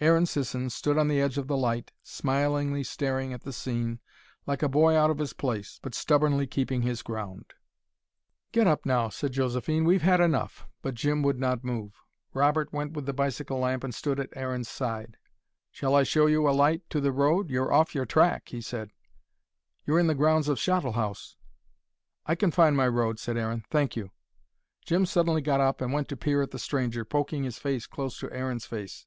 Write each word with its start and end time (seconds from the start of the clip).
Aaron 0.00 0.26
Sisson 0.26 0.70
stood 0.70 0.96
on 0.96 1.08
the 1.08 1.20
edge 1.20 1.38
of 1.38 1.48
the 1.48 1.56
light, 1.56 1.90
smilingly 2.04 2.84
staring 2.84 3.32
at 3.32 3.40
the 3.42 3.52
scene, 3.52 3.98
like 4.46 4.62
a 4.62 4.68
boy 4.68 4.94
out 4.96 5.10
of 5.10 5.18
his 5.18 5.32
place, 5.32 5.80
but 5.82 5.92
stubbornly 5.92 6.46
keeping 6.46 6.82
his 6.82 7.02
ground. 7.02 7.46
"Get 8.52 8.68
up 8.68 8.86
now," 8.86 9.08
said 9.08 9.32
Josephine. 9.32 9.84
"We've 9.84 10.02
had 10.02 10.20
enough." 10.20 10.68
But 10.82 10.94
Jim 10.94 11.24
would 11.24 11.40
not 11.40 11.64
move. 11.64 11.94
Robert 12.32 12.72
went 12.72 12.92
with 12.92 13.06
the 13.06 13.12
bicycle 13.12 13.58
lamp 13.58 13.82
and 13.82 13.92
stood 13.92 14.20
at 14.20 14.28
Aaron's 14.36 14.68
side. 14.68 15.16
"Shall 15.72 15.96
I 15.96 16.04
show 16.04 16.26
you 16.26 16.48
a 16.48 16.52
light 16.54 16.88
to 16.90 17.00
the 17.00 17.10
road 17.10 17.50
you're 17.50 17.72
off 17.72 17.92
your 17.92 18.06
track," 18.06 18.50
he 18.50 18.60
said. 18.60 18.92
"You're 19.84 19.98
in 19.98 20.06
the 20.06 20.14
grounds 20.14 20.46
of 20.46 20.60
Shottle 20.60 20.92
House." 20.94 21.34
"I 22.24 22.36
can 22.36 22.52
find 22.52 22.76
my 22.76 22.86
road," 22.86 23.18
said 23.18 23.36
Aaron. 23.36 23.64
"Thank 23.68 23.96
you." 23.96 24.12
Jim 24.84 25.06
suddenly 25.06 25.42
got 25.42 25.60
up 25.60 25.80
and 25.80 25.92
went 25.92 26.08
to 26.10 26.16
peer 26.16 26.40
at 26.40 26.52
the 26.52 26.58
stranger, 26.60 27.04
poking 27.04 27.42
his 27.42 27.58
face 27.58 27.88
close 27.88 28.16
to 28.20 28.30
Aaron's 28.30 28.64
face. 28.64 29.04